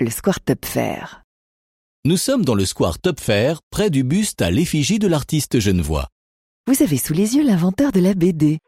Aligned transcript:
le 0.00 0.10
square 0.10 0.40
Topfer. 0.40 1.22
Nous 2.04 2.16
sommes 2.16 2.44
dans 2.44 2.56
le 2.56 2.64
square 2.64 2.98
Topfer, 2.98 3.54
près 3.70 3.90
du 3.90 4.02
buste 4.02 4.42
à 4.42 4.50
l'effigie 4.50 4.98
de 4.98 5.06
l'artiste 5.06 5.60
genevois. 5.60 6.08
Vous 6.66 6.82
avez 6.82 6.96
sous 6.96 7.12
les 7.12 7.36
yeux 7.36 7.44
l'inventeur 7.44 7.92
de 7.92 8.00
la 8.00 8.14
BD. 8.14 8.58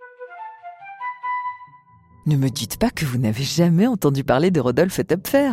Ne 2.26 2.36
me 2.36 2.48
dites 2.48 2.78
pas 2.78 2.90
que 2.90 3.04
vous 3.04 3.18
n'avez 3.18 3.42
jamais 3.42 3.88
entendu 3.88 4.22
parler 4.22 4.52
de 4.52 4.60
Rodolphe 4.60 5.04
Topfer. 5.04 5.50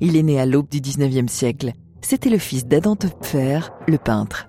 Il 0.00 0.16
est 0.16 0.22
né 0.22 0.38
à 0.38 0.46
l'aube 0.46 0.68
du 0.68 0.80
19e 0.80 1.28
siècle. 1.28 1.72
C'était 2.02 2.30
le 2.30 2.38
fils 2.38 2.66
d'Adam 2.66 2.94
Topfer, 2.94 3.60
le 3.88 3.98
peintre. 3.98 4.46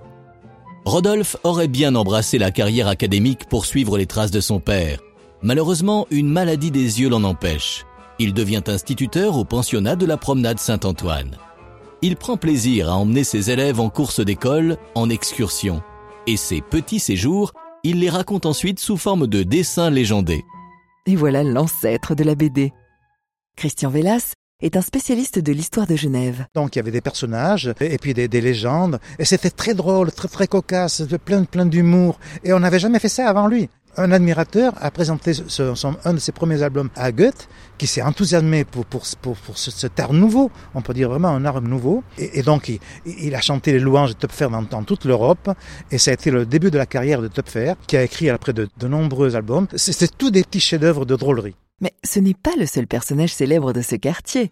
Rodolphe 0.86 1.38
aurait 1.44 1.68
bien 1.68 1.96
embrassé 1.96 2.38
la 2.38 2.52
carrière 2.52 2.88
académique 2.88 3.50
pour 3.50 3.66
suivre 3.66 3.98
les 3.98 4.06
traces 4.06 4.32
de 4.32 4.42
son 4.42 4.60
père. 4.60 5.00
Malheureusement, 5.42 6.06
une 6.12 6.30
maladie 6.30 6.70
des 6.70 7.02
yeux 7.02 7.10
l'en 7.10 7.24
empêche. 7.24 7.84
Il 8.24 8.36
devient 8.36 8.62
instituteur 8.68 9.36
au 9.36 9.46
pensionnat 9.46 9.96
de 9.96 10.06
la 10.06 10.16
promenade 10.16 10.60
Saint-Antoine. 10.60 11.38
Il 12.04 12.16
prend 12.16 12.38
plaisir 12.38 12.88
à 12.88 12.96
emmener 12.96 13.24
ses 13.24 13.50
élèves 13.50 13.80
en 13.80 13.90
course 13.90 14.20
d'école, 14.20 14.78
en 14.94 15.10
excursion. 15.10 15.82
Et 16.28 16.38
ces 16.38 16.62
petits 16.62 17.00
séjours, 17.00 17.52
il 17.84 18.00
les 18.00 18.12
raconte 18.12 18.46
ensuite 18.46 18.80
sous 18.80 18.98
forme 18.98 19.26
de 19.26 19.42
dessins 19.42 19.90
légendés. 19.90 20.46
Et 21.08 21.16
voilà 21.16 21.42
l'ancêtre 21.42 22.14
de 22.14 22.24
la 22.24 22.36
BD. 22.36 22.74
Christian 23.58 23.90
Vélas 23.90 24.34
est 24.62 24.78
un 24.78 24.82
spécialiste 24.82 25.40
de 25.40 25.52
l'histoire 25.52 25.88
de 25.88 25.96
Genève. 25.96 26.46
Donc 26.54 26.76
il 26.76 26.78
y 26.78 26.82
avait 26.82 26.92
des 26.92 27.02
personnages 27.02 27.74
et 27.80 27.98
puis 27.98 28.14
des, 28.14 28.28
des 28.28 28.42
légendes 28.42 29.00
et 29.18 29.26
c'était 29.26 29.50
très 29.50 29.74
drôle, 29.74 30.12
très 30.12 30.28
très 30.28 30.46
cocasse, 30.46 31.02
plein 31.26 31.44
plein 31.46 31.66
d'humour 31.66 32.20
et 32.44 32.54
on 32.54 32.60
n'avait 32.60 32.78
jamais 32.78 33.00
fait 33.00 33.10
ça 33.10 33.28
avant 33.28 33.48
lui. 33.48 33.68
Un 33.98 34.12
admirateur 34.14 34.74
a 34.80 34.90
présenté 34.90 35.34
un 36.06 36.14
de 36.14 36.20
ses 36.20 36.32
premiers 36.32 36.64
albums 36.64 36.90
à 36.96 37.12
Goethe, 37.12 37.50
qui 37.78 37.88
s'est 37.88 38.02
enthousiasmé 38.02 38.64
pour, 38.64 38.86
pour, 38.86 39.04
pour, 39.22 39.36
pour 39.36 39.58
ce, 39.58 39.70
cet 39.70 40.00
art 40.00 40.14
nouveau, 40.14 40.50
on 40.76 40.82
peut 40.82 40.94
dire 40.94 41.10
vraiment 41.10 41.28
un 41.28 41.44
art 41.44 41.62
nouveau. 41.62 42.04
Et, 42.18 42.42
donc, 42.42 42.72
il, 43.06 43.36
a 43.36 43.42
chanté 43.42 43.74
les 43.74 43.80
louanges 43.80 44.12
de 44.12 44.16
Töpfer 44.16 44.48
dans, 44.70 44.84
toute 44.84 45.04
l'Europe, 45.04 45.52
et 45.92 45.98
ça 45.98 46.12
a 46.12 46.14
été 46.14 46.32
le 46.32 46.46
début 46.46 46.72
de 46.72 46.78
la 46.78 46.86
carrière 46.86 47.22
de 47.22 47.28
Töpfer, 47.28 47.74
qui 47.86 47.98
a 47.98 48.04
écrit 48.04 48.30
après 48.30 48.54
de, 48.54 48.70
de 48.78 48.88
nombreux 48.88 49.36
albums. 49.36 49.68
C'est 49.76 50.18
tous 50.18 50.32
des 50.32 50.44
petits 50.44 50.62
chefs-d'œuvre 50.62 51.06
de 51.06 51.16
drôlerie. 51.18 51.56
Mais 51.82 51.94
ce 52.04 52.20
n'est 52.20 52.36
pas 52.36 52.54
le 52.58 52.66
seul 52.68 52.88
personnage 52.88 53.34
célèbre 53.34 53.74
de 53.74 53.82
ce 53.82 53.96
quartier. 53.96 54.52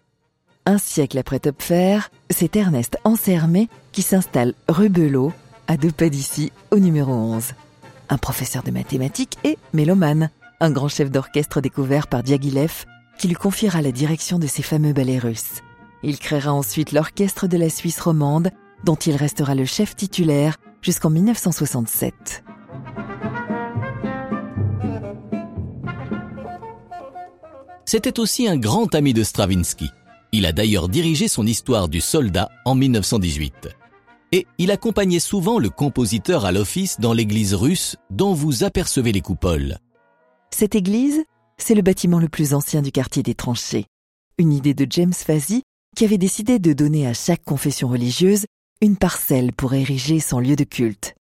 Un 0.66 0.76
siècle 0.76 1.16
après 1.16 1.38
Töpfer, 1.38 2.00
c'est 2.28 2.56
Ernest 2.56 2.98
Ansermet 3.04 3.68
qui 3.92 4.02
s'installe 4.02 4.52
rue 4.68 4.90
Belot, 4.90 5.32
à 5.66 5.78
deux 5.78 5.92
pas 5.92 6.10
d'ici, 6.10 6.52
au 6.70 6.78
numéro 6.78 7.12
11 7.12 7.54
un 8.10 8.18
professeur 8.18 8.62
de 8.62 8.70
mathématiques 8.70 9.38
et 9.44 9.56
mélomane, 9.72 10.30
un 10.60 10.70
grand 10.70 10.88
chef 10.88 11.10
d'orchestre 11.10 11.60
découvert 11.60 12.08
par 12.08 12.22
Diaghilev 12.22 12.84
qui 13.18 13.28
lui 13.28 13.34
confiera 13.34 13.82
la 13.82 13.92
direction 13.92 14.38
de 14.38 14.46
ses 14.46 14.62
fameux 14.62 14.92
ballets 14.92 15.18
russes. 15.18 15.62
Il 16.02 16.18
créera 16.18 16.52
ensuite 16.52 16.92
l'orchestre 16.92 17.46
de 17.46 17.56
la 17.56 17.68
Suisse 17.68 18.00
romande, 18.00 18.50
dont 18.84 18.94
il 18.94 19.14
restera 19.14 19.54
le 19.54 19.66
chef 19.66 19.94
titulaire 19.94 20.56
jusqu'en 20.80 21.10
1967. 21.10 22.44
C'était 27.84 28.18
aussi 28.18 28.48
un 28.48 28.56
grand 28.56 28.94
ami 28.94 29.12
de 29.12 29.22
Stravinsky. 29.22 29.90
Il 30.32 30.46
a 30.46 30.52
d'ailleurs 30.52 30.88
dirigé 30.88 31.28
son 31.28 31.46
histoire 31.46 31.88
du 31.88 32.00
soldat 32.00 32.48
en 32.64 32.74
1918 32.74 33.79
et 34.32 34.46
il 34.58 34.70
accompagnait 34.70 35.18
souvent 35.18 35.58
le 35.58 35.70
compositeur 35.70 36.44
à 36.44 36.52
l'office 36.52 37.00
dans 37.00 37.12
l'église 37.12 37.54
russe 37.54 37.96
dont 38.10 38.32
vous 38.32 38.64
apercevez 38.64 39.12
les 39.12 39.20
coupoles. 39.20 39.78
Cette 40.50 40.74
église, 40.74 41.22
c'est 41.58 41.74
le 41.74 41.82
bâtiment 41.82 42.18
le 42.18 42.28
plus 42.28 42.54
ancien 42.54 42.82
du 42.82 42.92
quartier 42.92 43.22
des 43.22 43.34
tranchées. 43.34 43.86
Une 44.38 44.52
idée 44.52 44.74
de 44.74 44.86
James 44.90 45.12
Fazy 45.12 45.62
qui 45.96 46.04
avait 46.04 46.18
décidé 46.18 46.58
de 46.58 46.72
donner 46.72 47.06
à 47.06 47.14
chaque 47.14 47.44
confession 47.44 47.88
religieuse 47.88 48.46
une 48.80 48.96
parcelle 48.96 49.52
pour 49.52 49.74
ériger 49.74 50.20
son 50.20 50.38
lieu 50.38 50.56
de 50.56 50.64
culte. 50.64 51.14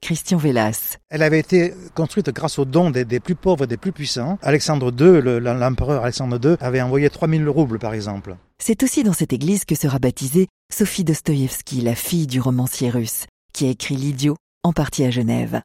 Christian 0.00 0.38
Vélas. 0.38 0.98
Elle 1.10 1.22
avait 1.22 1.38
été 1.38 1.74
construite 1.94 2.30
grâce 2.30 2.58
aux 2.58 2.64
dons 2.64 2.90
des, 2.90 3.04
des 3.04 3.20
plus 3.20 3.34
pauvres 3.34 3.64
et 3.64 3.66
des 3.66 3.76
plus 3.76 3.92
puissants. 3.92 4.38
Alexandre 4.42 4.90
II, 4.90 5.20
l'empereur 5.40 6.02
Alexandre 6.02 6.38
II, 6.42 6.56
avait 6.60 6.80
envoyé 6.80 7.10
3000 7.10 7.48
roubles 7.48 7.78
par 7.78 7.94
exemple. 7.94 8.36
C'est 8.58 8.82
aussi 8.82 9.02
dans 9.02 9.12
cette 9.12 9.32
église 9.32 9.64
que 9.64 9.74
sera 9.74 9.98
baptisée 9.98 10.48
Sophie 10.72 11.04
Dostoïevski, 11.04 11.80
la 11.80 11.94
fille 11.94 12.26
du 12.26 12.40
romancier 12.40 12.90
russe, 12.90 13.26
qui 13.52 13.66
a 13.66 13.70
écrit 13.70 13.96
L'Idiot, 13.96 14.36
en 14.62 14.72
partie 14.72 15.04
à 15.04 15.10
Genève. 15.10 15.62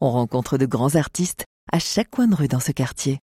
On 0.00 0.10
rencontre 0.10 0.58
de 0.58 0.66
grands 0.66 0.94
artistes 0.94 1.44
à 1.72 1.78
chaque 1.78 2.10
coin 2.10 2.28
de 2.28 2.34
rue 2.34 2.48
dans 2.48 2.60
ce 2.60 2.72
quartier. 2.72 3.18